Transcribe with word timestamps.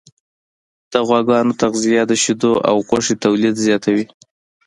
د 0.91 0.93
غواګانو 1.07 1.57
تغذیه 1.61 2.03
د 2.07 2.13
شیدو 2.23 2.51
او 2.69 2.75
غوښې 2.87 3.15
تولید 3.25 3.55
زیاتوي. 3.65 4.05